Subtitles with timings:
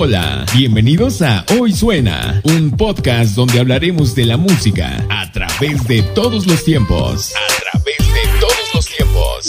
[0.00, 6.02] Hola, bienvenidos a Hoy Suena, un podcast donde hablaremos de la música a través de
[6.14, 7.34] todos los tiempos.
[7.34, 9.48] A través de todos los tiempos.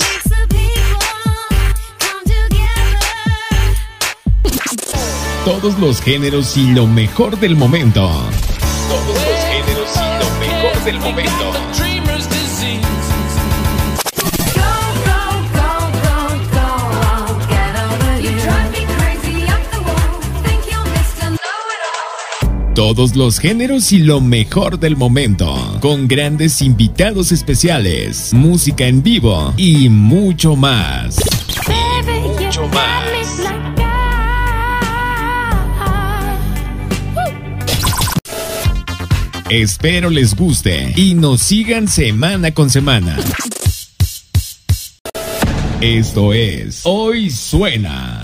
[5.46, 8.10] Todos los géneros y lo mejor del momento.
[8.90, 11.59] Todos los géneros y lo mejor del momento.
[22.90, 29.54] Todos los géneros y lo mejor del momento, con grandes invitados especiales, música en vivo
[29.58, 31.18] y mucho más.
[31.68, 33.44] Y mucho más.
[39.52, 43.20] Espero les guste y nos sigan semana con semana.
[45.80, 48.19] Esto es Hoy Suena.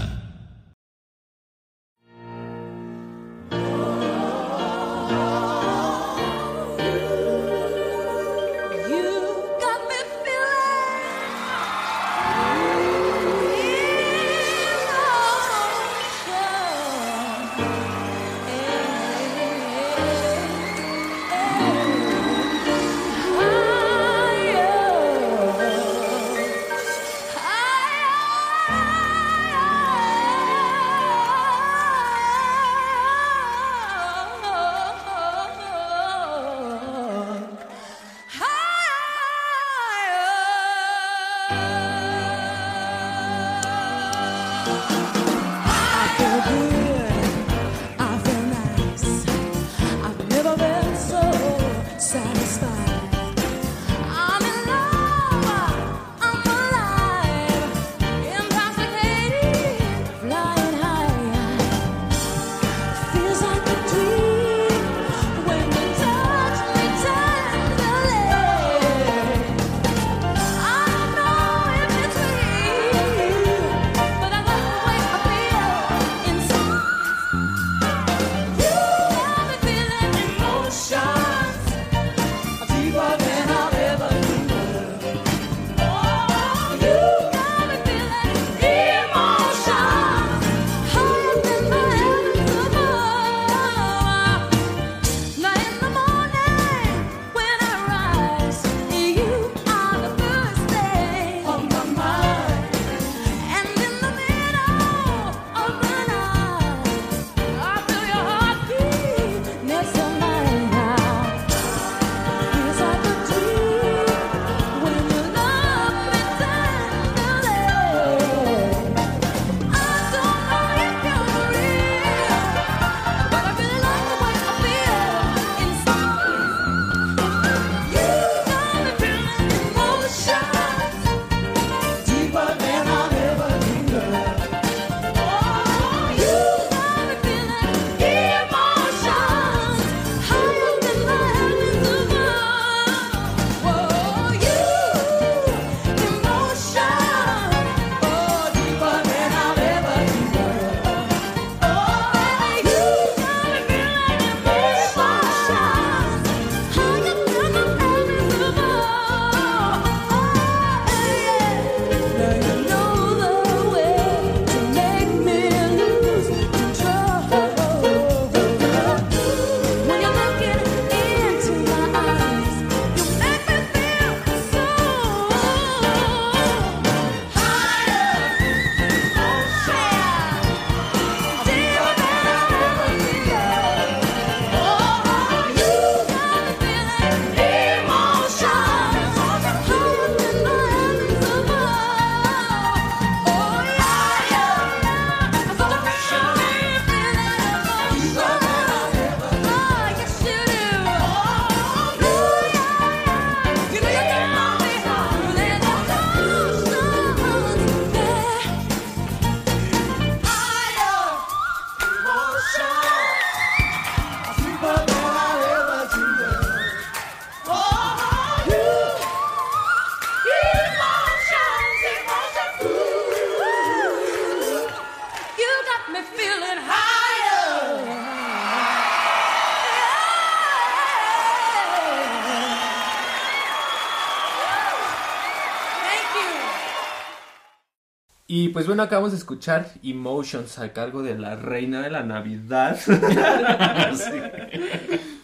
[238.27, 242.79] Y pues bueno, acabamos de escuchar Emotions a cargo de la reina de la Navidad.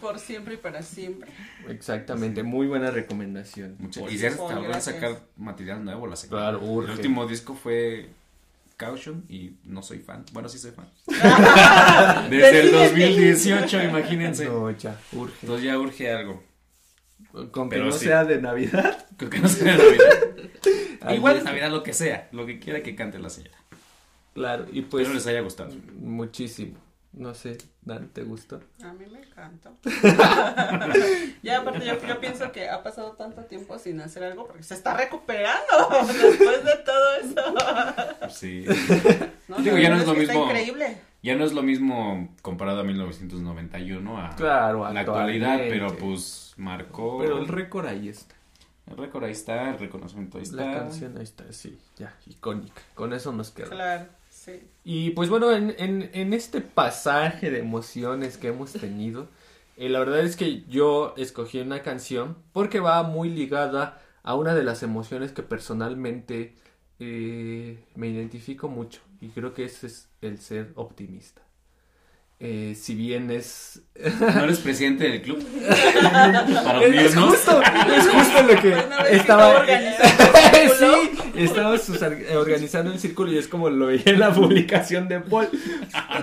[0.00, 1.30] Por siempre y para siempre.
[1.68, 3.76] Exactamente, muy buena recomendación.
[4.08, 6.58] y ya van a sacar material nuevo la semana.
[6.58, 8.08] Claro, El último disco fue
[8.76, 10.24] Caution y no soy fan.
[10.32, 10.88] Bueno, sí soy fan.
[12.30, 14.46] Desde el 2018, imagínense.
[14.46, 15.34] No, ya, urge.
[15.42, 16.42] Entonces ya urge algo.
[17.50, 19.06] Con que no sea de Navidad.
[19.18, 20.06] Con que no sea de Navidad.
[21.10, 23.58] Igual es Navidad lo que sea, lo que quiera que cante la señora.
[24.34, 25.02] Claro, y pues.
[25.02, 25.74] Espero les haya gustado.
[26.00, 26.78] Muchísimo.
[27.12, 28.58] No sé, Dan, ¿te gustó?
[28.82, 29.70] A mí me encantó.
[31.42, 34.96] ya, aparte, yo, pienso que ha pasado tanto tiempo sin hacer algo porque se está
[34.96, 35.66] recuperando
[36.06, 38.28] después de todo eso.
[38.30, 38.64] sí.
[39.58, 40.44] Digo, ya no es lo mismo.
[40.44, 40.96] increíble.
[41.22, 47.18] Ya no es lo mismo comparado a 1991 a claro, la actualidad, pero pues marcó.
[47.18, 48.34] Pero el récord ahí está.
[48.86, 50.56] El récord ahí está, el reconocimiento ahí está.
[50.56, 52.82] La canción ahí está, sí, ya, icónica.
[52.94, 53.68] Con eso nos queda.
[53.68, 54.06] Claro.
[54.84, 59.28] Y pues bueno, en, en, este pasaje de emociones que hemos tenido,
[59.76, 64.54] eh, la verdad es que yo escogí una canción porque va muy ligada a una
[64.54, 66.56] de las emociones que personalmente
[66.98, 71.42] eh, me identifico mucho y creo que ese es el ser optimista.
[72.44, 73.82] Eh, si bien es...
[74.20, 75.38] ¿No eres presidente del club?
[76.64, 78.74] Para es, justo, es justo lo que
[79.16, 79.64] estaba...
[79.64, 81.88] sí, estábamos
[82.34, 85.50] organizando el círculo y es como lo veía en la publicación de Paul.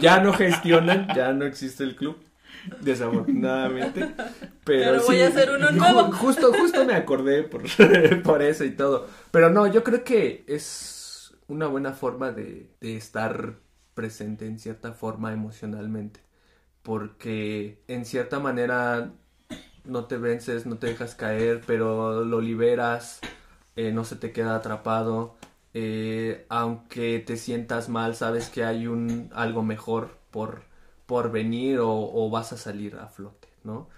[0.01, 2.17] Ya no gestionan, ya no existe el club.
[2.81, 4.09] Desafortunadamente.
[4.65, 6.11] Pero, voy a hacer uno nuevo.
[6.11, 7.63] Justo, justo me acordé por,
[8.23, 9.07] por eso y todo.
[9.31, 13.53] Pero no, yo creo que es una buena forma de, de estar
[13.99, 16.21] presente en cierta forma emocionalmente.
[16.83, 19.11] Porque en cierta manera
[19.83, 23.19] no te vences, no te dejas caer, pero lo liberas,
[23.75, 25.35] eh, no se te queda atrapado.
[25.73, 30.63] Eh, aunque te sientas mal, sabes que hay un algo mejor por,
[31.05, 33.89] por venir o, o vas a salir a flote, ¿no?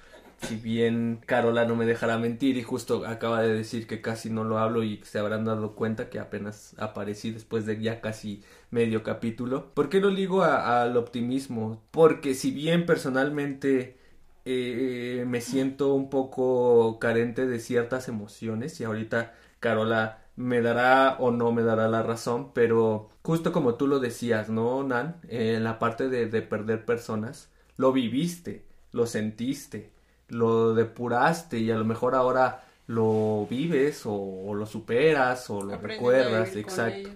[0.41, 4.43] Si bien Carola no me dejará mentir y justo acaba de decir que casi no
[4.43, 9.03] lo hablo y se habrán dado cuenta que apenas aparecí después de ya casi medio
[9.03, 9.73] capítulo.
[9.73, 11.81] ¿Por qué lo ligo al optimismo?
[11.91, 13.97] Porque si bien personalmente
[14.45, 21.31] eh, me siento un poco carente de ciertas emociones y ahorita Carola me dará o
[21.31, 25.17] no me dará la razón, pero justo como tú lo decías, ¿no, Nan?
[25.27, 29.91] en la parte de, de perder personas, lo viviste, lo sentiste,
[30.31, 36.55] lo depuraste y a lo mejor ahora lo vives o, lo superas o lo recuerdas,
[36.55, 37.09] exacto.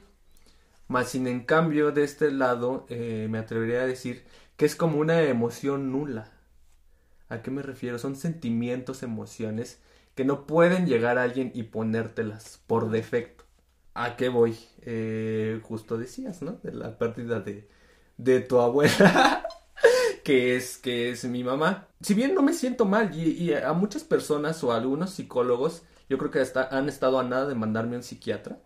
[0.88, 4.23] Más sin en cambio de este lado eh, me atrevería a decir
[4.57, 6.31] que es como una emoción nula.
[7.29, 7.97] ¿A qué me refiero?
[7.97, 9.79] Son sentimientos, emociones
[10.13, 13.45] que no pueden llegar a alguien y ponértelas por defecto.
[13.94, 14.57] ¿A qué voy?
[14.81, 16.59] Eh, justo decías, ¿no?
[16.63, 17.67] De la pérdida de,
[18.17, 19.47] de tu abuela.
[20.25, 21.88] que es, que es mi mamá.
[22.01, 26.18] Si bien no me siento mal y, a muchas personas o a algunos psicólogos, yo
[26.18, 28.57] creo que han estado a nada de mandarme a un psiquiatra.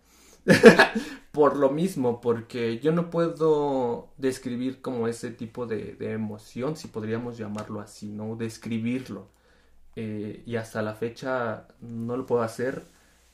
[1.33, 7.37] por lo mismo, porque yo no puedo describir como ese tipo de, emoción, si podríamos
[7.37, 8.37] llamarlo así, ¿no?
[8.37, 9.27] Describirlo.
[9.97, 12.83] Eh, y hasta la fecha no lo puedo hacer.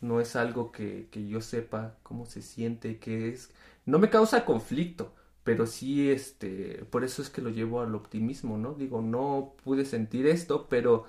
[0.02, 3.52] No es algo que, que yo sepa cómo se siente, qué es.
[3.86, 5.14] No me causa conflicto
[5.46, 8.76] pero sí, este, por eso es que lo llevo al optimismo, ¿no?
[8.76, 11.06] Digo, no pude sentir esto, pero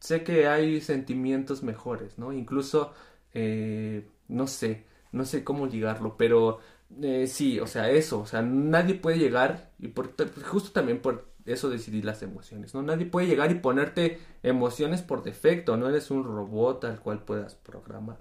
[0.00, 2.32] sé que hay sentimientos mejores, ¿no?
[2.32, 2.92] Incluso,
[3.34, 6.60] eh, no sé, no sé cómo ligarlo, pero
[7.02, 10.14] eh, sí, o sea, eso, o sea, nadie puede llegar, y por,
[10.44, 12.82] justo también por eso decidí las emociones, ¿no?
[12.82, 17.54] Nadie puede llegar y ponerte emociones por defecto, no eres un robot al cual puedas
[17.54, 18.18] programar.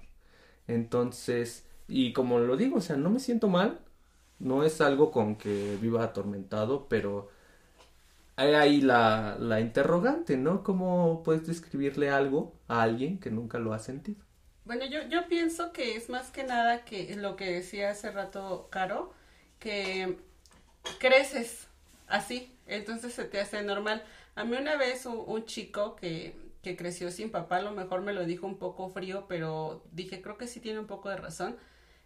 [0.68, 3.82] Entonces, y como lo digo, o sea, no me siento mal,
[4.40, 7.30] no es algo con que viva atormentado, pero
[8.36, 10.64] hay ahí la, la interrogante, ¿no?
[10.64, 14.26] ¿Cómo puedes describirle algo a alguien que nunca lo ha sentido?
[14.66, 18.68] Bueno, yo, yo pienso que es más que nada que lo que decía hace rato
[18.72, 19.14] Caro,
[19.60, 20.18] que
[21.00, 21.68] creces
[22.08, 24.04] así, entonces se te hace normal.
[24.36, 28.14] A mí una vez un, chico que, que creció sin papá, a lo mejor me
[28.14, 31.56] lo dijo un poco frío, pero dije, creo que sí tiene un poco de razón.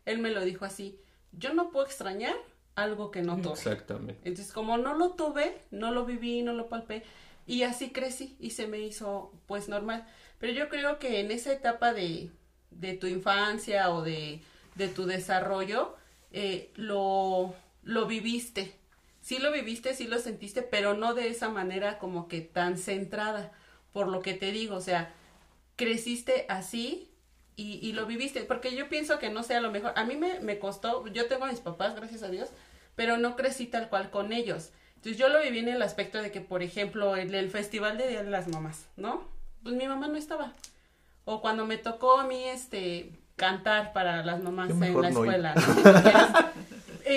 [0.06, 1.00] Él me lo dijo así,
[1.32, 2.36] yo no puedo extrañar
[2.76, 3.54] algo que no tuve.
[3.54, 4.18] Exactamente.
[4.24, 7.04] Entonces, como no lo tuve, no lo viví, no lo palpé,
[7.46, 10.08] y así crecí y se me hizo pues normal.
[10.40, 12.32] Pero yo creo que en esa etapa de,
[12.72, 14.42] de tu infancia o de,
[14.76, 15.96] de tu desarrollo,
[16.32, 18.76] eh, lo, lo viviste.
[19.22, 23.52] Sí lo viviste, sí lo sentiste, pero no de esa manera como que tan centrada,
[23.92, 25.14] por lo que te digo, o sea,
[25.76, 27.09] creciste así
[27.60, 29.92] y, y, lo viviste, porque yo pienso que no sea lo mejor.
[29.98, 32.50] A mí me, me costó, yo tengo a mis papás, gracias a Dios,
[32.96, 34.72] pero no crecí tal cual con ellos.
[34.96, 38.08] Entonces yo lo viví en el aspecto de que, por ejemplo, el, el Festival de
[38.08, 39.28] Día de las Mamás, ¿no?
[39.62, 40.54] Pues mi mamá no estaba.
[41.26, 45.54] O cuando me tocó a mí, este, cantar para las mamás en la escuela.
[47.06, 47.12] y,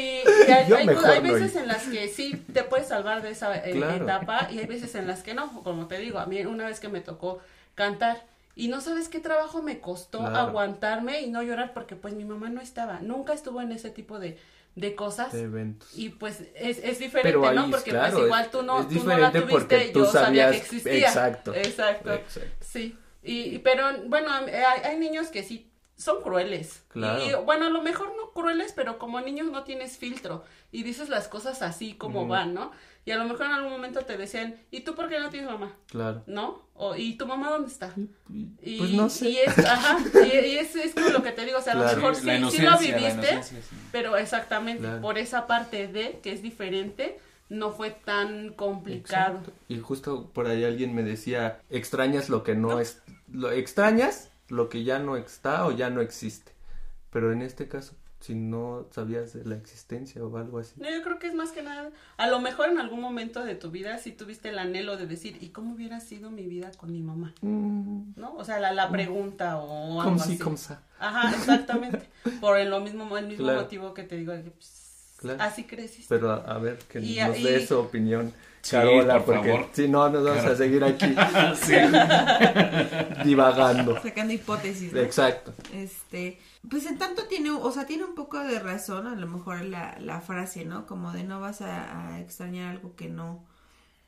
[0.50, 4.58] hay, hay, veces en las que sí te puedes salvar de esa eh, etapa y
[4.58, 5.62] hay veces en las que no.
[5.62, 7.38] Como te digo, a mí una vez que me tocó
[7.76, 12.24] cantar y no sabes qué trabajo me costó aguantarme y no llorar porque pues mi
[12.24, 14.38] mamá no estaba, nunca estuvo en ese tipo de,
[14.74, 15.32] de cosas.
[15.32, 15.96] De eventos.
[15.96, 17.70] Y pues es, es diferente, ¿no?
[17.70, 21.08] Porque pues igual tú no, tú no la tuviste, yo sabía que existía.
[21.08, 21.54] Exacto.
[21.54, 22.20] Exacto.
[22.60, 22.96] Sí.
[23.22, 24.50] Y, pero bueno, hay,
[24.84, 25.71] hay niños que sí
[26.02, 26.82] son crueles.
[26.88, 27.22] Claro.
[27.24, 31.08] Y, bueno, a lo mejor no crueles, pero como niños no tienes filtro y dices
[31.08, 32.72] las cosas así como van, ¿no?
[33.04, 35.50] Y a lo mejor en algún momento te decían, ¿y tú por qué no tienes
[35.50, 35.76] mamá?
[35.86, 36.22] Claro.
[36.26, 36.62] ¿No?
[36.74, 37.92] O, ¿y tu mamá dónde está?
[38.60, 39.30] Y, pues no sé.
[39.30, 41.84] Y es, ajá, y, es, es, como lo que te digo, o sea, a lo
[41.84, 43.40] mejor sí, sí, lo viviste,
[43.92, 47.18] pero exactamente por esa parte de que es diferente,
[47.48, 49.40] no fue tan complicado.
[49.68, 54.68] Y justo por ahí alguien me decía, extrañas lo que no, es, lo extrañas lo
[54.68, 56.52] que ya no está o ya no existe.
[57.10, 60.74] Pero en este caso, si no sabías de la existencia o algo así.
[60.76, 63.54] No, yo creo que es más que nada, a lo mejor en algún momento de
[63.54, 66.92] tu vida sí tuviste el anhelo de decir, ¿y cómo hubiera sido mi vida con
[66.92, 67.32] mi mamá?
[67.40, 68.12] Mm.
[68.16, 68.34] ¿No?
[68.34, 70.38] O sea, la, la pregunta o algo así.
[70.38, 70.58] Como
[70.98, 72.06] Ajá, exactamente.
[72.40, 76.14] Por el, lo mismo, el mismo motivo que te digo, pues, así creciste.
[76.14, 78.34] Pero a, ver, que nos dé su opinión.
[78.70, 81.06] Carola, porque si no nos vamos a seguir aquí
[83.24, 84.00] divagando.
[84.00, 84.94] Sacando hipótesis.
[84.94, 85.52] Exacto.
[85.72, 86.38] Este,
[86.68, 89.96] pues en tanto tiene, o sea, tiene un poco de razón a lo mejor la,
[90.00, 90.86] la frase, ¿no?
[90.86, 93.44] Como de no vas a, extrañar algo que no,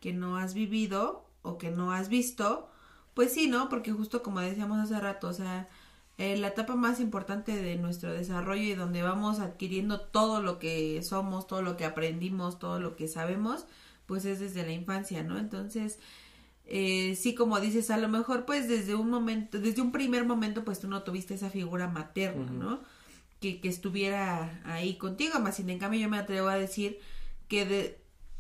[0.00, 2.68] que no has vivido o que no has visto.
[3.14, 3.68] Pues sí, ¿no?
[3.68, 5.68] Porque justo como decíamos hace rato, o sea,
[6.16, 11.02] eh, la etapa más importante de nuestro desarrollo y donde vamos adquiriendo todo lo que
[11.02, 13.66] somos, todo lo que aprendimos, todo lo que sabemos,
[14.06, 15.38] pues es desde la infancia, ¿no?
[15.38, 15.99] Entonces,
[16.66, 20.64] eh, sí, como dices, a lo mejor pues desde un momento, desde un primer momento
[20.64, 22.80] pues tú no tuviste esa figura materna, ¿no?
[23.40, 26.99] Que, que, estuviera ahí contigo, más sin en cambio yo me atrevo a decir
[27.49, 27.99] que de,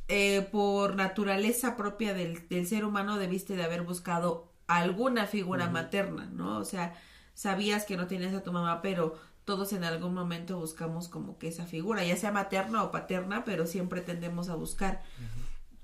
[0.08, 6.26] eh, por naturaleza propia del, del, ser humano debiste de haber buscado alguna figura materna,
[6.26, 6.58] ¿no?
[6.58, 6.94] O sea,
[7.34, 11.48] sabías que no tenías a tu mamá, pero todos en algún momento buscamos como que
[11.48, 15.02] esa figura, ya sea materna o paterna, pero siempre tendemos a buscar.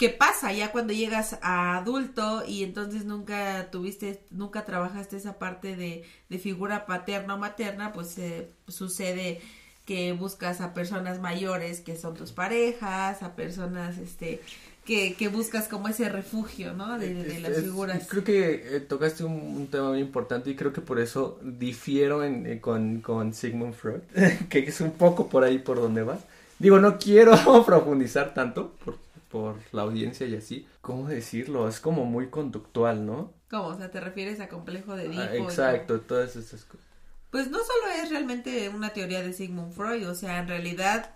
[0.01, 5.77] ¿Qué pasa ya cuando llegas a adulto y entonces nunca tuviste, nunca trabajaste esa parte
[5.77, 7.93] de, de figura paterna o materna?
[7.93, 9.43] Pues eh, sucede
[9.85, 14.41] que buscas a personas mayores que son tus parejas, a personas este
[14.87, 16.99] que, que buscas como ese refugio, ¿no?
[16.99, 18.07] De, las figuras.
[18.09, 22.47] Creo que eh, tocaste un, tema muy importante y creo que por eso difiero en,
[22.47, 24.01] eh, con, con Sigmund Freud,
[24.49, 26.21] que es un poco por ahí por donde vas.
[26.59, 27.33] Digo, no quiero
[27.67, 30.67] profundizar tanto, porque por la audiencia y así.
[30.81, 31.69] ¿Cómo decirlo?
[31.69, 33.33] Es como muy conductual, ¿no?
[33.49, 33.69] ¿Cómo?
[33.69, 35.23] O sea, ¿te refieres a complejo de Edipo?
[35.23, 36.87] Ah, exacto, todas esas cosas.
[37.31, 41.15] Pues no solo es realmente una teoría de Sigmund Freud, o sea, en realidad,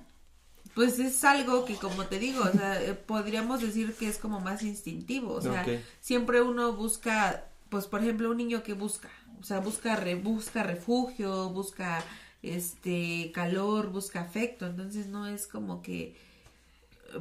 [0.74, 4.38] pues es algo que, como te digo, o sea, eh, podríamos decir que es como
[4.40, 5.66] más instintivo, o sea,
[6.00, 10.62] siempre uno busca, pues por ejemplo, un niño que busca, o sea, busca, re, busca
[10.62, 12.04] refugio, busca
[12.42, 16.14] este calor, busca afecto, entonces no es como que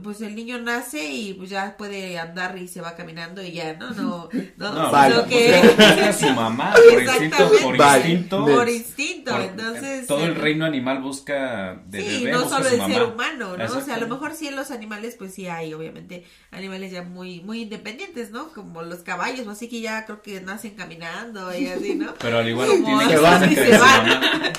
[0.01, 3.73] pues el niño nace y pues ya puede andar y se va caminando y ya,
[3.73, 3.91] ¿no?
[3.91, 5.61] No, no, no vale, que...
[5.75, 8.45] Pues, su mamá, por instinto, por instinto.
[8.45, 10.07] Por instinto, entonces...
[10.07, 13.65] Todo el reino animal busca de Sí, no solo el ser humano, ¿no?
[13.65, 17.03] O sea, a lo mejor sí en los animales, pues sí hay, obviamente, animales ya
[17.03, 18.49] muy, muy independientes, ¿no?
[18.49, 22.13] Como los caballos, así que ya creo que nacen caminando y así, ¿no?
[22.19, 24.53] Pero al igual que se van, se van.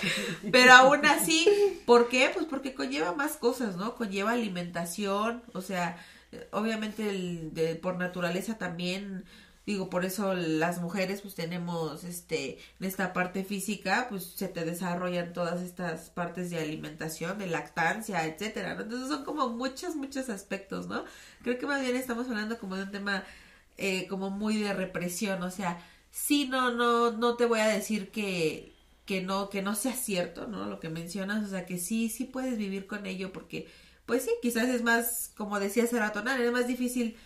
[0.50, 1.46] Pero aún así,
[1.86, 2.30] ¿por qué?
[2.32, 3.94] Pues porque conlleva más cosas, ¿no?
[3.94, 5.96] Conlleva alimentación, o sea,
[6.52, 9.24] obviamente por naturaleza también
[9.66, 14.64] digo por eso las mujeres pues tenemos este en esta parte física pues se te
[14.64, 20.86] desarrollan todas estas partes de alimentación de lactancia etcétera entonces son como muchos muchos aspectos
[20.86, 21.04] no
[21.42, 23.24] creo que más bien estamos hablando como de un tema
[23.78, 28.10] eh, como muy de represión o sea sí no no no te voy a decir
[28.10, 28.74] que
[29.06, 32.24] que no que no sea cierto no lo que mencionas o sea que sí sí
[32.24, 33.68] puedes vivir con ello porque
[34.06, 37.16] pues sí, quizás es más, como decía Seratonal, es más difícil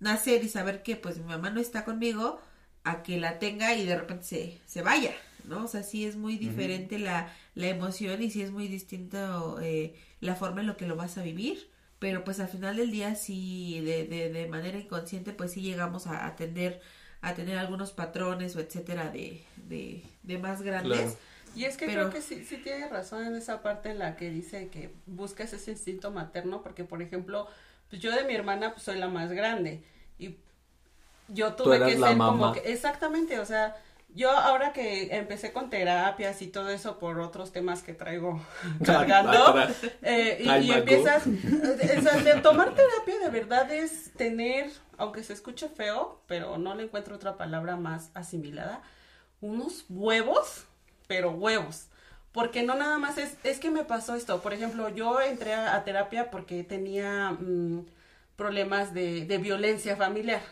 [0.00, 2.40] nacer y saber que pues mi mamá no está conmigo
[2.84, 5.14] a que la tenga y de repente se, se vaya,
[5.44, 5.64] ¿no?
[5.64, 9.94] O sea, sí es muy diferente la, la emoción y sí es muy distinto eh,
[10.20, 13.14] la forma en lo que lo vas a vivir, pero pues al final del día
[13.14, 16.80] sí, de, de, de manera inconsciente, pues sí llegamos a, atender
[17.22, 21.16] a tener algunos patrones o etcétera de, de, de más grandes.
[21.54, 24.30] Y es que creo que sí, sí tiene razón en esa parte en la que
[24.30, 27.46] dice que buscas ese instinto materno, porque por ejemplo,
[27.88, 29.82] pues yo de mi hermana pues soy la más grande
[30.18, 30.36] y
[31.28, 33.76] yo tuve que ser como que, exactamente, o sea,
[34.14, 38.40] yo ahora que empecé con terapias y todo eso por otros temas que traigo
[38.84, 39.56] cargando,
[40.02, 45.68] eh, y, empiezas, o sea, de tomar terapia de verdad es tener, aunque se escuche
[45.68, 48.82] feo, pero no le encuentro otra palabra más asimilada,
[49.40, 50.66] unos huevos
[51.06, 51.88] pero huevos.
[52.32, 54.42] Porque no nada más es, es que me pasó esto.
[54.42, 57.86] Por ejemplo, yo entré a, terapia porque tenía mm,
[58.36, 60.42] problemas de, de, violencia familiar.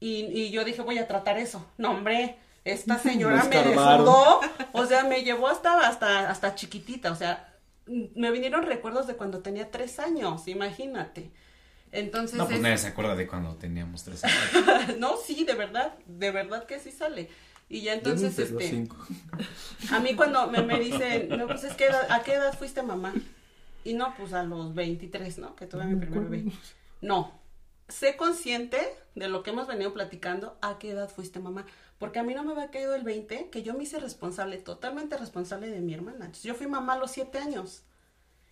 [0.00, 1.66] Y, y, yo dije, voy a tratar eso.
[1.76, 4.40] No, hombre, esta señora me, desnudó.
[4.72, 7.12] O sea, me llevó hasta, hasta, hasta chiquitita.
[7.12, 7.54] O sea,
[7.86, 11.30] me vinieron recuerdos de cuando tenía tres años, imagínate.
[11.92, 12.36] Entonces.
[12.36, 14.96] No, pues nadie se acuerda de cuando teníamos tres años.
[14.98, 17.28] no, sí, de verdad, de verdad que sí sale.
[17.68, 18.88] Y ya entonces, este,
[19.90, 23.14] a mí cuando me, me dicen, no, pues es que, ¿a qué edad fuiste mamá?
[23.84, 25.56] Y no, pues a los 23, ¿no?
[25.56, 26.52] Que tuve mi primer bebé.
[27.00, 27.32] No,
[27.88, 28.80] sé consciente
[29.14, 31.66] de lo que hemos venido platicando, ¿a qué edad fuiste mamá?
[31.98, 35.16] Porque a mí no me había caído el 20, que yo me hice responsable, totalmente
[35.16, 36.30] responsable de mi hermana.
[36.42, 37.82] yo fui mamá a los 7 años.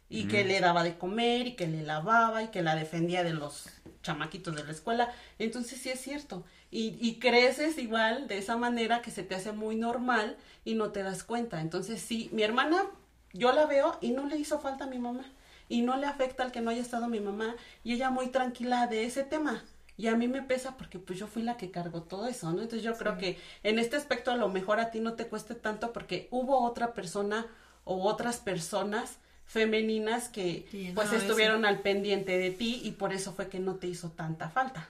[0.08, 3.32] Y que le daba de comer, y que le lavaba, y que la defendía de
[3.32, 3.64] los
[4.02, 5.12] chamaquitos de la escuela.
[5.38, 9.52] Entonces sí es cierto y, y, creces igual de esa manera que se te hace
[9.52, 11.60] muy normal y no te das cuenta.
[11.60, 12.84] Entonces, sí, mi hermana,
[13.32, 15.24] yo la veo y no le hizo falta a mi mamá
[15.68, 17.54] y no le afecta al que no haya estado mi mamá
[17.84, 19.64] y ella muy tranquila de ese tema.
[19.96, 22.62] Y a mí me pesa porque pues yo fui la que cargó todo eso, ¿no?
[22.62, 25.54] Entonces yo creo que en este aspecto a lo mejor a ti no te cueste
[25.54, 27.46] tanto porque hubo otra persona
[27.84, 29.18] o otras personas
[29.52, 33.86] femeninas que pues estuvieron al pendiente de ti y por eso fue que no te
[33.86, 34.88] hizo tanta falta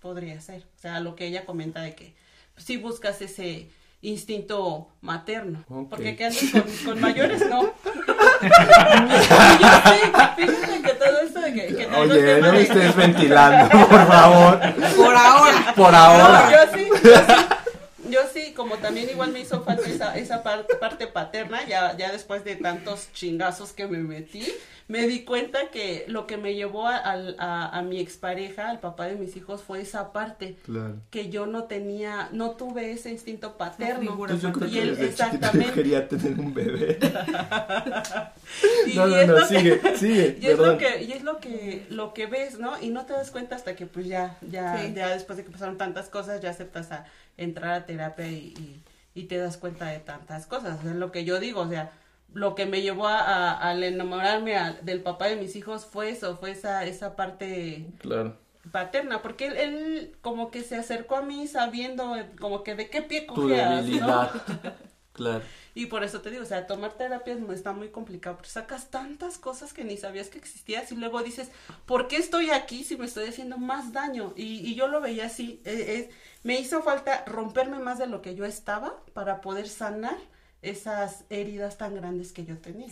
[0.00, 0.62] podría ser.
[0.76, 2.14] O sea, lo que ella comenta de que
[2.56, 3.68] si buscas ese
[4.00, 5.64] instinto materno.
[5.90, 6.52] Porque que andes
[6.84, 7.62] con, mayores, no.
[7.62, 7.70] yo
[10.36, 11.86] fíjate que todo esto de que...
[11.96, 14.60] Oye, no me estés ventilando, por favor.
[14.96, 15.72] Por ahora.
[15.74, 16.50] Por ahora.
[16.50, 17.47] yo sí yo sí,
[18.58, 22.56] como también igual me hizo falta esa, esa parte, parte paterna, ya, ya después de
[22.56, 24.44] tantos chingazos que me metí,
[24.88, 29.06] me di cuenta que lo que me llevó a, a, a, mi expareja, al papá
[29.06, 30.56] de mis hijos, fue esa parte.
[31.10, 34.26] Que yo no tenía, no tuve ese instinto paterno.
[34.34, 35.72] Yo creo y que él, exactamente.
[35.72, 36.98] quería tener un bebé.
[38.86, 40.38] y, no, no, no, sigue, sigue.
[40.40, 42.80] Y es, lo que, y es lo que, lo que ves, ¿no?
[42.80, 45.76] Y no te das cuenta hasta que pues ya, ya, ya después de que pasaron
[45.76, 47.04] tantas cosas, ya aceptas a
[47.36, 48.82] entrar a terapia y,
[49.14, 50.82] y, te das cuenta de tantas cosas.
[50.82, 51.90] Es lo que yo digo, o sea,
[52.34, 56.50] lo que me llevó a, al enamorarme del papá de mis hijos fue eso, fue
[56.50, 57.86] esa, esa parte
[58.70, 63.26] paterna, porque él, como que se acercó a mí sabiendo como que de qué pie
[63.26, 64.28] cogías, ¿no?
[65.12, 65.42] claro.
[65.74, 69.38] Y por eso te digo, o sea, tomar terapias está muy complicado, porque sacas tantas
[69.38, 71.50] cosas que ni sabías que existías y luego dices,
[71.86, 74.34] ¿por qué estoy aquí si me estoy haciendo más daño?
[74.36, 76.10] Y, y yo lo veía así, e,
[76.42, 80.16] me hizo falta romperme más de lo que yo estaba para poder sanar
[80.62, 82.88] esas heridas tan grandes que yo tenía.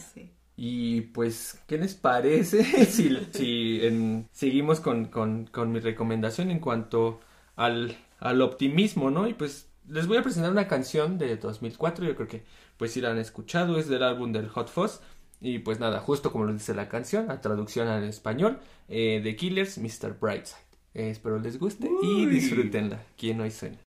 [0.56, 7.20] Y pues, ¿qué les parece si, si seguimos con, con, con, mi recomendación en cuanto
[7.56, 9.28] al, al optimismo, ¿no?
[9.28, 12.42] Y pues les voy a presentar una canción de 2004, yo creo que
[12.76, 15.00] pues si la han escuchado, es del álbum del Hot Fuzz.
[15.40, 19.36] Y pues nada, justo como lo dice la canción, a traducción al español, eh, The
[19.36, 20.18] Killers, Mr.
[20.18, 20.66] Brightside.
[20.94, 23.04] Eh, espero les guste y disfrútenla.
[23.18, 23.85] ¿Quién hoy suena?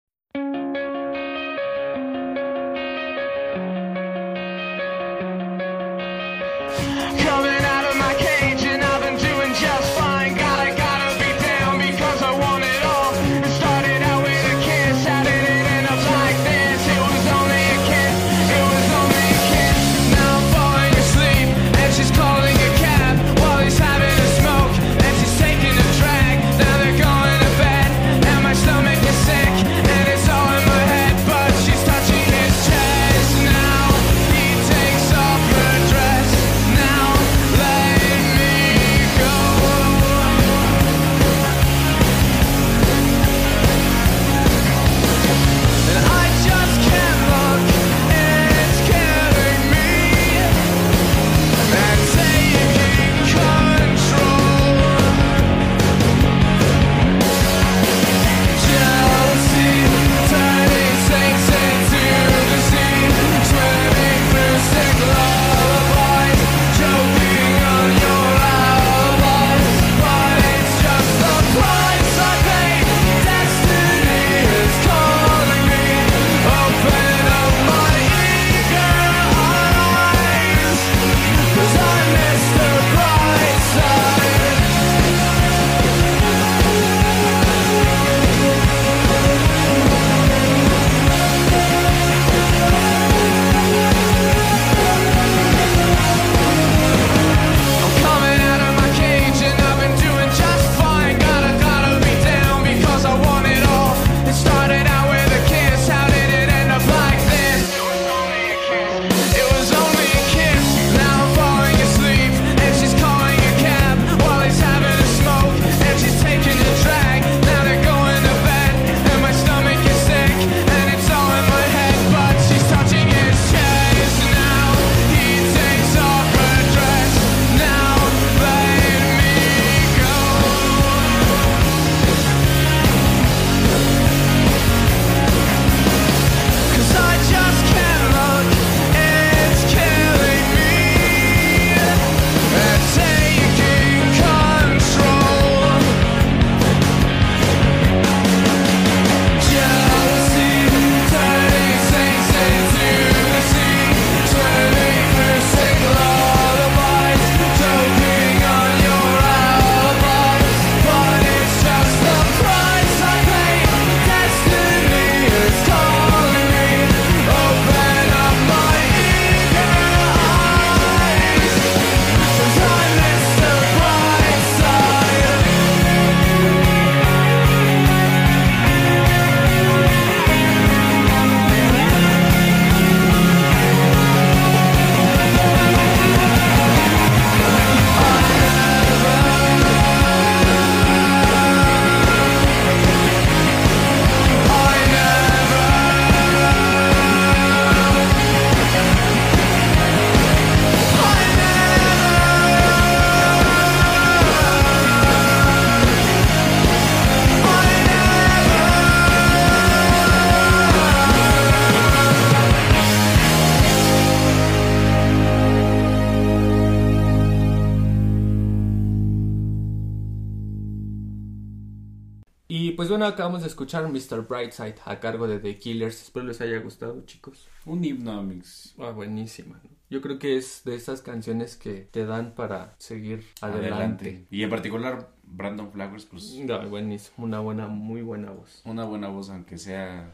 [223.19, 224.25] Acabamos de escuchar Mr.
[224.25, 226.03] Brightside a cargo de The Killers.
[226.03, 227.49] Espero les haya gustado, chicos.
[227.65, 228.73] Un himno, mix.
[228.79, 229.60] Ah, buenísima.
[229.62, 229.69] ¿no?
[229.89, 234.25] Yo creo que es de esas canciones que te dan para seguir adelante.
[234.32, 237.25] Y en particular, Brandon Flowers, pues No, buenísimo.
[237.25, 238.62] Una buena, muy buena voz.
[238.63, 240.13] una buena voz, aunque sea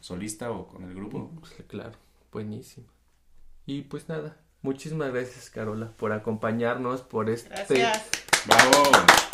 [0.00, 1.32] solista o con el grupo.
[1.56, 1.96] Sí, Claro,
[2.30, 2.86] buenísimo.
[3.64, 8.10] Y pues nada, muchísimas gracias, Carola, por acompañarnos por este Gracias.
[8.46, 9.31] ¡Bravo!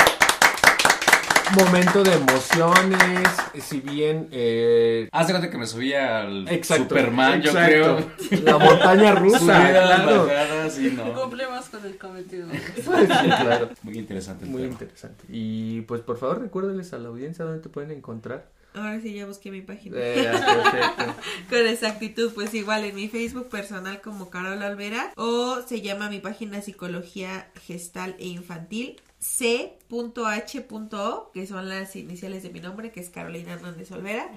[1.56, 3.28] Momento de emociones.
[3.60, 4.28] Si bien.
[4.32, 8.10] Eh, Hace rato que me subía al Exacto, Superman, yo creo.
[8.42, 10.26] La montaña rusa, claro.
[10.26, 11.12] bajadas, y no.
[11.14, 12.48] Cumplimos con el cometido.
[12.76, 13.70] Sí, claro.
[13.82, 14.44] Muy interesante.
[14.44, 14.72] el Muy tema.
[14.72, 15.24] interesante.
[15.28, 18.46] Y pues por favor recuérdeles a la audiencia dónde te pueden encontrar.
[18.74, 19.96] Ahora sí ya busqué mi página.
[19.98, 20.30] Eh.
[21.48, 26.20] Con exactitud, pues igual en mi Facebook personal como Carol Alvera o se llama mi
[26.20, 33.10] página Psicología Gestal e Infantil c.h.o, que son las iniciales de mi nombre, que es
[33.10, 34.30] Carolina Hernández Olvera.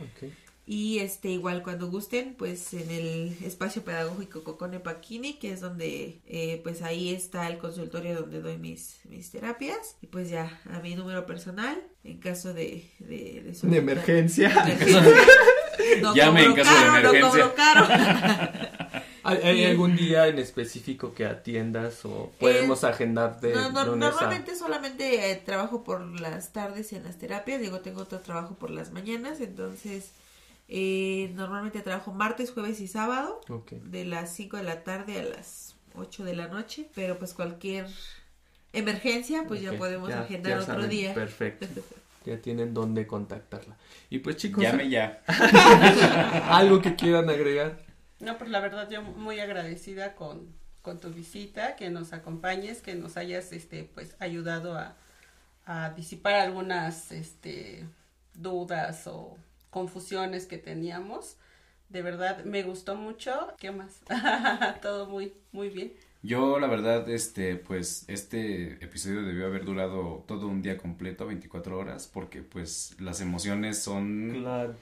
[0.65, 6.21] Y este igual cuando gusten, pues en el espacio pedagógico Cocone Paquini, que es donde
[6.27, 9.97] eh, pues ahí está el consultorio donde doy mis, mis terapias.
[10.01, 12.89] Y pues ya a mi número personal, en caso de...
[12.99, 14.49] De, de De emergencia.
[14.51, 15.03] emergencia.
[15.99, 17.45] No Llame en cobro caso de caro, emergencia.
[17.45, 17.87] No cobro caro.
[19.43, 24.07] ¿Hay, algún día en específico que atiendas o podemos Eh, agendar de No, no, lunes
[24.07, 28.55] a- normalmente solamente eh, trabajo por las tardes en las terapias, digo, tengo otro trabajo
[28.55, 30.11] por las mañanas, entonces
[30.67, 33.41] eh, normalmente trabajo martes, jueves y sábado,
[33.71, 37.87] de las 5 de la tarde a las 8 de la noche, pero pues cualquier
[38.73, 41.13] emergencia, pues ya podemos ya- agendar ya otro saben, día.
[41.13, 41.67] Perfecto.
[42.23, 43.75] Ya tienen dónde contactarla.
[44.11, 45.23] Y pues chicos, Llame ya.
[46.51, 47.79] algo que quieran agregar.
[48.21, 52.95] No, pues la verdad yo muy agradecida con, con tu visita, que nos acompañes, que
[52.95, 54.95] nos hayas este pues ayudado a,
[55.65, 57.86] a disipar algunas este
[58.34, 59.38] dudas o
[59.69, 61.38] confusiones que teníamos.
[61.89, 63.53] De verdad me gustó mucho.
[63.60, 64.01] ¿Qué más?
[64.81, 65.93] Todo muy muy bien.
[66.23, 71.75] Yo, la verdad, este, pues, este episodio debió haber durado todo un día completo, 24
[71.79, 74.75] horas, porque, pues, las emociones son Claro.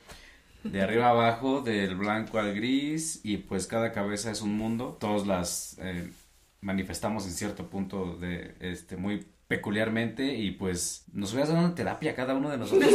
[0.64, 4.98] De arriba a abajo, del blanco al gris, y pues cada cabeza es un mundo.
[5.00, 6.10] Todos las eh,
[6.62, 12.12] manifestamos en cierto punto de, este, muy peculiarmente, y pues, nos hubieras dado una terapia
[12.12, 12.92] a cada uno de nosotros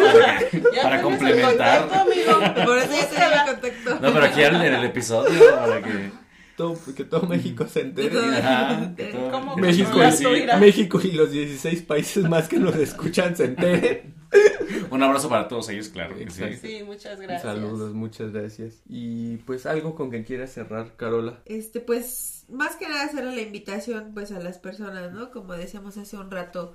[0.83, 1.89] para, complementar.
[1.89, 2.65] contacto, amigo.
[2.65, 3.95] Por eso ya contacto.
[4.01, 6.24] No, pero aquí en el episodio, para que...
[6.57, 8.17] Todo, que todo México se entere.
[8.19, 10.61] Ajá, que todo- ¿Cómo México, y?
[10.61, 14.15] México y los 16 países más que nos escuchan se enteren.
[14.91, 16.43] Un abrazo para todos ellos, claro que sí.
[16.61, 17.43] Sí, muchas gracias.
[17.43, 18.83] Saludos, muchas gracias.
[18.89, 21.41] Y pues algo con que quieras cerrar, Carola.
[21.45, 25.31] Este, pues, más que nada hacer la invitación, pues, a las personas, ¿no?
[25.31, 26.75] Como decíamos hace un rato,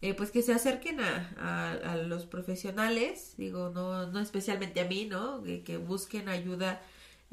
[0.00, 4.84] eh, pues que se acerquen a, a, a los profesionales, digo, no, no especialmente a
[4.86, 5.42] mí, ¿no?
[5.42, 6.80] Que, que busquen ayuda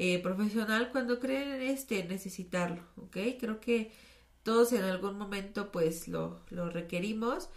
[0.02, 3.18] eh, profesional cuando creen este necesitarlo, ¿ok?
[3.38, 3.92] Creo que
[4.44, 7.50] todos en algún momento, pues, lo, lo requerimos.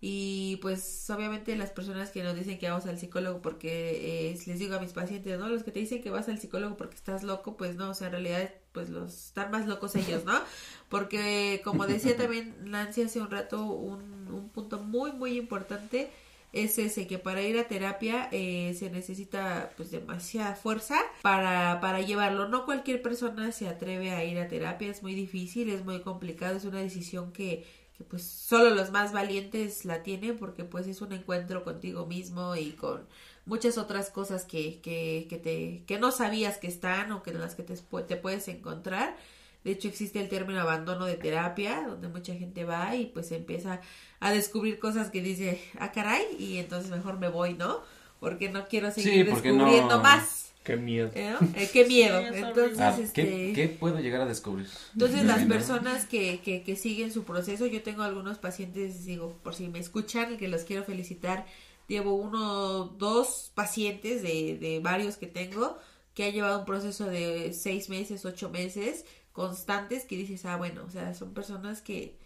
[0.00, 4.58] Y pues obviamente las personas que nos dicen que vamos al psicólogo porque eh, les
[4.60, 5.48] digo a mis pacientes, ¿no?
[5.48, 8.06] Los que te dicen que vas al psicólogo porque estás loco, pues no, o sea,
[8.06, 10.40] en realidad pues los están más locos ellos, ¿no?
[10.88, 16.10] Porque como decía también Nancy hace un rato, un, un punto muy muy importante
[16.52, 22.00] es ese que para ir a terapia eh, se necesita pues demasiada fuerza para, para
[22.00, 22.48] llevarlo.
[22.48, 26.56] No cualquier persona se atreve a ir a terapia, es muy difícil, es muy complicado,
[26.56, 31.02] es una decisión que, que pues solo los más valientes la tienen porque pues es
[31.02, 33.06] un encuentro contigo mismo y con
[33.44, 37.40] muchas otras cosas que, que, que, te, que no sabías que están o que en
[37.40, 39.16] las que te, te puedes encontrar.
[39.64, 43.80] De hecho, existe el término abandono de terapia, donde mucha gente va y pues empieza
[44.20, 47.80] a descubrir cosas que dice, ah, caray, y entonces mejor me voy, ¿no?
[48.20, 50.46] Porque no quiero seguir Sí, descubriendo no- más.
[50.64, 51.10] Qué miedo.
[51.14, 51.34] ¿eh?
[51.56, 52.20] Eh, qué miedo.
[52.20, 53.22] Sí, entonces, Ah, este...
[53.24, 54.66] ¿qué, qué puedo llegar a descubrir?
[54.92, 59.54] Entonces las personas que, que, que siguen su proceso, yo tengo algunos pacientes, digo, por
[59.54, 61.46] si me escuchan, que los quiero felicitar,
[61.86, 65.78] llevo uno, dos pacientes de, de varios que tengo,
[66.12, 69.06] que han llevado un proceso de seis meses, ocho meses,
[69.38, 72.16] constantes, que dices, ah, bueno, o sea, son personas que,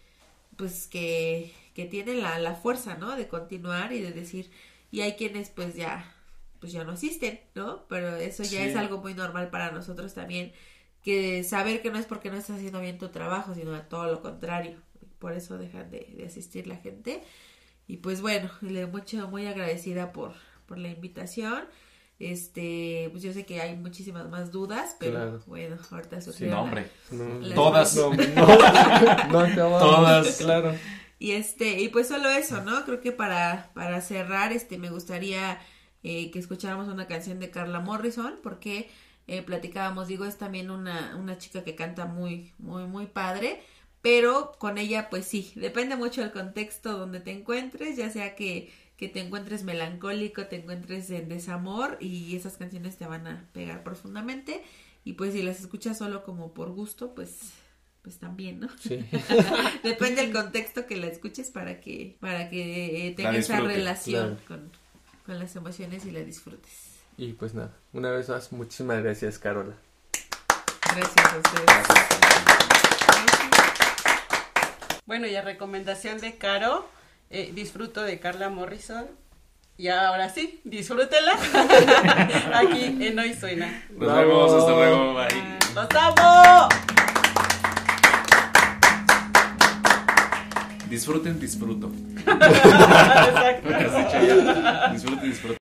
[0.57, 3.15] pues, que, que tienen la, la fuerza, ¿no?
[3.15, 4.51] De continuar y de decir,
[4.91, 6.15] y hay quienes, pues, ya,
[6.59, 7.85] pues ya no asisten, ¿no?
[7.89, 8.65] Pero eso ya Sí.
[8.65, 10.53] es algo muy normal para nosotros también
[11.03, 14.21] que saber que no es porque no estás haciendo bien tu trabajo, sino todo lo
[14.21, 14.77] contrario.
[15.19, 17.23] Por eso dejan de, de asistir la gente.
[17.87, 20.33] Y pues bueno, le mucho, muy agradecida por,
[20.65, 21.65] por la invitación.
[22.19, 25.43] Este, pues yo sé que hay muchísimas más dudas, pero Claro.
[25.45, 26.55] bueno, ahorita Sí, la-.
[27.11, 27.95] No, Todas.
[27.95, 29.81] No, no, no acabamos.
[29.81, 30.37] Todas.
[30.37, 30.75] Claro.
[31.19, 32.83] Y este, y pues solo eso, ¿no?
[32.85, 35.59] Creo que para, para cerrar, este, me gustaría
[36.03, 38.89] eh, que escucháramos una canción de Carla Morrison, porque
[39.27, 43.61] eh, platicábamos, digo, es también una, una chica que canta muy, muy, muy padre,
[44.01, 48.69] pero con ella, pues sí, depende mucho del contexto donde te encuentres, ya sea que,
[49.03, 53.83] que te encuentres melancólico, te encuentres en desamor y esas canciones te van a pegar
[53.83, 54.63] profundamente.
[55.03, 57.51] Y pues si las escuchas solo como por gusto, pues
[58.01, 58.69] pues también, ¿no?
[58.79, 59.03] Sí.
[59.83, 64.61] Depende del contexto que la escuches para que para que eh, tenga esa relación claro.
[64.61, 64.71] con,
[65.25, 67.01] con las emociones y la disfrutes.
[67.17, 69.75] Y pues nada, una vez más, muchísimas gracias, Carola.
[70.95, 71.87] Gracias a ustedes.
[75.05, 76.87] Bueno, y a recomendación de Caro,
[77.33, 79.05] eh, disfruto de Carla Morrison.
[79.75, 81.33] Y ahora sí, disfrútela
[82.53, 83.83] aquí en Hoy Suena.
[83.89, 84.19] Nos Bravo.
[84.19, 85.43] vemos, hasta luego, bye.
[85.73, 86.69] ¡Los amo!
[90.87, 91.91] Disfruten, disfruto.
[92.17, 93.69] Exacto.
[94.93, 95.57] Disfruten, disfruto.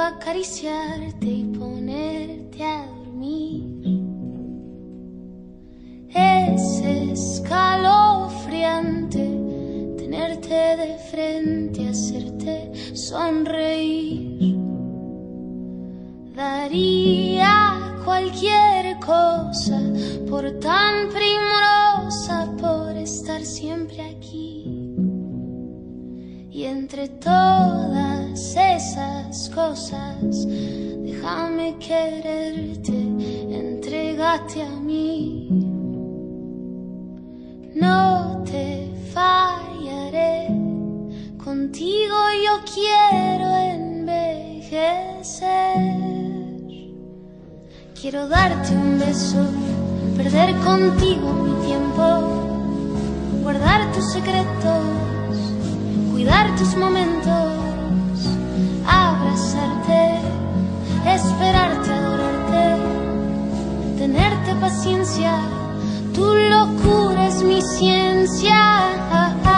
[0.00, 1.47] Acariciarte y
[50.16, 52.04] perder contigo mi tiempo,
[53.42, 55.08] guardar tus secretos
[56.18, 57.52] cuidar tus momentos,
[58.84, 60.18] abrazarte,
[61.06, 62.76] esperarte, adorarte,
[63.98, 65.38] tenerte paciencia,
[66.12, 69.57] tu locura es mi ciencia.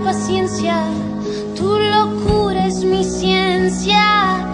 [0.00, 0.76] paciencia,
[1.56, 4.47] tu locura es mi ciencia.